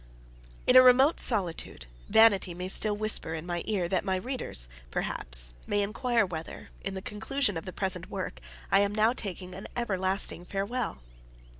[0.65, 5.53] In a remote solitude, vanity may still whisper in my ear, that my readers, perhaps,
[5.67, 8.39] may inquire whether, in the conclusion of the present work,
[8.71, 11.03] I am now taking an everlasting farewell.